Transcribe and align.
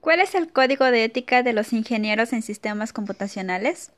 ¿Cuál 0.00 0.20
es 0.20 0.34
el 0.34 0.50
código 0.50 0.86
de 0.86 1.04
ética 1.04 1.42
de 1.42 1.52
los 1.52 1.74
ingenieros 1.74 2.32
en 2.32 2.40
sistemas 2.40 2.94
computacionales? 2.94 3.92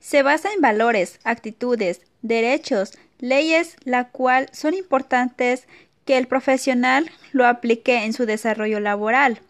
Se 0.00 0.22
basa 0.22 0.50
en 0.52 0.62
valores, 0.62 1.20
actitudes, 1.22 2.00
derechos, 2.22 2.92
leyes, 3.18 3.76
la 3.84 4.08
cual 4.08 4.48
son 4.52 4.72
importantes 4.72 5.68
que 6.06 6.16
el 6.16 6.28
profesional 6.28 7.10
lo 7.32 7.46
aplique 7.46 8.04
en 8.04 8.14
su 8.14 8.24
desarrollo 8.24 8.80
laboral. 8.80 9.40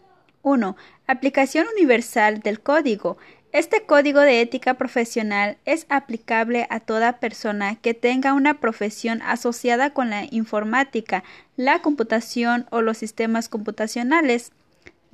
1. 0.41 0.75
Aplicación 1.07 1.65
universal 1.77 2.41
del 2.41 2.59
código. 2.59 3.17
Este 3.53 3.85
código 3.85 4.19
de 4.19 4.41
ética 4.41 4.73
profesional 4.73 5.57
es 5.63 5.85
aplicable 5.87 6.67
a 6.69 6.81
toda 6.81 7.19
persona 7.19 7.77
que 7.77 7.93
tenga 7.93 8.33
una 8.33 8.59
profesión 8.59 9.21
asociada 9.21 9.91
con 9.91 10.09
la 10.09 10.25
informática, 10.29 11.23
la 11.55 11.81
computación 11.81 12.65
o 12.69 12.81
los 12.81 12.97
sistemas 12.97 13.47
computacionales. 13.47 14.51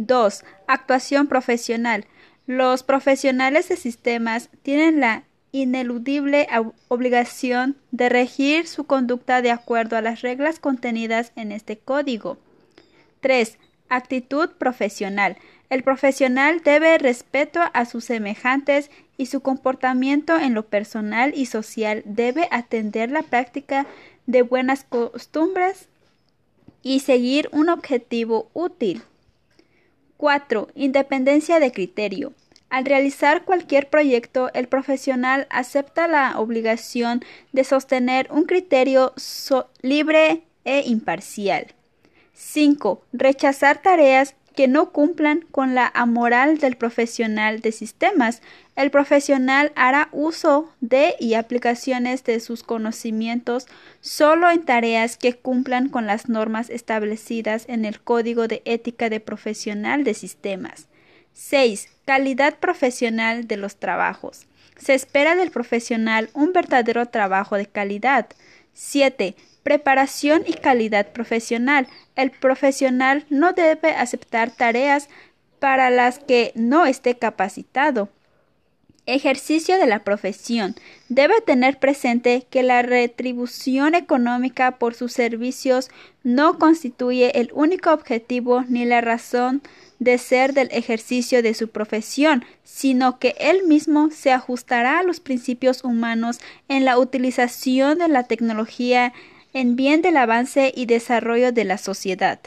2. 0.08 0.44
Actuación 0.68 1.28
profesional. 1.28 2.06
Los 2.48 2.84
profesionales 2.84 3.70
de 3.70 3.78
sistemas 3.78 4.50
tienen 4.64 5.00
la 5.00 5.24
ineludible 5.52 6.48
obligación 6.88 7.78
de 7.92 8.10
regir 8.10 8.68
su 8.68 8.86
conducta 8.86 9.42
de 9.42 9.52
acuerdo 9.52 9.98
a 9.98 10.02
las 10.02 10.22
reglas 10.22 10.60
contenidas 10.60 11.32
en 11.36 11.52
este 11.52 11.78
código. 11.78 12.38
3. 13.20 13.58
Actitud 13.90 14.50
profesional. 14.58 15.38
El 15.70 15.84
profesional 15.84 16.62
debe 16.64 16.98
respeto 16.98 17.60
a 17.74 17.86
sus 17.86 18.06
semejantes 18.06 18.90
y 19.18 19.28
su 19.28 19.42
comportamiento 19.42 20.38
en 20.38 20.54
lo 20.54 20.66
personal 20.66 21.34
y 21.36 21.46
social 21.46 22.02
debe 22.06 22.48
atender 22.52 23.12
la 23.12 23.22
práctica 23.22 23.86
de 24.26 24.42
buenas 24.42 24.84
costumbres 24.84 25.88
y 26.82 27.02
seguir 27.02 27.50
un 27.52 27.70
objetivo 27.70 28.50
útil. 28.54 29.04
4. 30.22 30.68
Independencia 30.76 31.60
de 31.60 31.72
criterio. 31.72 32.34
Al 32.70 32.86
realizar 32.86 33.44
cualquier 33.44 33.90
proyecto, 33.90 34.52
el 34.54 34.68
profesional 34.68 35.48
acepta 35.50 36.08
la 36.08 36.40
obligación 36.40 37.26
de 37.54 37.64
sostener 37.64 38.28
un 38.30 38.44
criterio 38.44 39.16
libre 39.82 40.44
e 40.64 40.84
imparcial. 40.86 41.74
5. 42.34 43.02
Rechazar 43.14 43.82
tareas 43.82 44.36
que 44.62 44.68
no 44.68 44.92
cumplan 44.92 45.44
con 45.50 45.74
la 45.74 45.92
amoral 45.96 46.60
del 46.60 46.76
profesional 46.76 47.62
de 47.62 47.72
sistemas. 47.72 48.44
El 48.76 48.92
profesional 48.92 49.72
hará 49.76 50.08
uso 50.12 50.72
de 50.82 51.16
y 51.20 51.34
aplicaciones 51.34 52.24
de 52.26 52.40
sus 52.40 52.62
conocimientos 52.62 53.66
solo 54.02 54.52
en 54.52 54.64
tareas 54.64 55.18
que 55.18 55.34
cumplan 55.34 55.90
con 55.90 56.06
las 56.06 56.30
normas 56.30 56.70
establecidas 56.70 57.66
en 57.70 57.86
el 57.86 58.02
Código 58.02 58.48
de 58.48 58.62
Ética 58.66 59.10
de 59.10 59.20
Profesional 59.20 60.04
de 60.04 60.14
Sistemas. 60.14 60.86
6. 61.34 61.90
Calidad 62.06 62.60
profesional 62.60 63.48
de 63.48 63.58
los 63.58 63.78
trabajos. 63.78 64.46
Se 64.78 64.94
espera 64.94 65.36
del 65.36 65.50
profesional 65.50 66.30
un 66.36 66.54
verdadero 66.54 67.08
trabajo 67.08 67.56
de 67.56 67.66
calidad. 67.66 68.28
7. 68.74 69.36
Preparación 69.64 70.44
y 70.48 70.54
calidad 70.54 71.12
profesional. 71.12 71.88
El 72.16 72.32
profesional 72.32 73.26
no 73.30 73.54
debe 73.54 73.92
aceptar 73.92 74.52
tareas 74.52 75.08
para 75.60 75.92
las 75.92 76.18
que 76.18 76.52
no 76.56 76.86
esté 76.86 77.18
capacitado. 77.18 78.10
Ejercicio 79.06 79.78
de 79.78 79.88
la 79.88 80.04
profesión. 80.04 80.76
Debe 81.10 81.42
tener 81.42 81.80
presente 81.80 82.46
que 82.50 82.64
la 82.64 82.82
retribución 82.82 83.94
económica 83.94 84.78
por 84.78 84.94
sus 84.94 85.12
servicios 85.12 85.90
no 86.24 86.58
constituye 86.58 87.40
el 87.40 87.52
único 87.54 87.92
objetivo 87.92 88.64
ni 88.68 88.86
la 88.86 89.02
razón 89.02 89.62
de 90.00 90.18
ser 90.18 90.54
del 90.54 90.70
ejercicio 90.72 91.44
de 91.44 91.54
su 91.54 91.70
profesión, 91.70 92.44
sino 92.64 93.20
que 93.20 93.36
él 93.40 93.64
mismo 93.68 94.10
se 94.10 94.32
ajustará 94.32 95.00
a 95.00 95.04
los 95.04 95.20
principios 95.20 95.84
humanos 95.84 96.40
en 96.70 96.86
la 96.86 96.98
utilización 96.98 98.00
de 98.00 98.08
la 98.08 98.24
tecnología 98.24 99.14
en 99.54 99.76
bien 99.76 100.02
del 100.02 100.18
avance 100.18 100.72
y 100.76 100.86
desarrollo 100.86 101.52
de 101.52 101.66
la 101.66 101.78
sociedad. 101.78 102.40